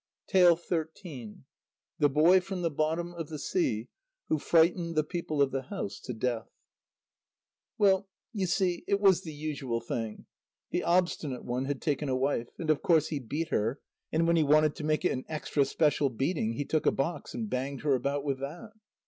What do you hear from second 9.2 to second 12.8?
the usual thing: "The Obstinate One" had taken a wife, and